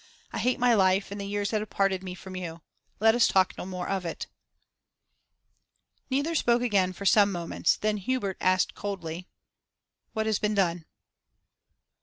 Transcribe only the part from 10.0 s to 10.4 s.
'What has